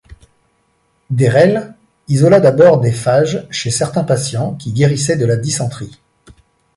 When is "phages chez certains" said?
2.91-4.03